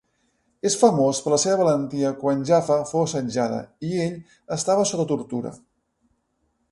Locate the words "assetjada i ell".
3.09-4.15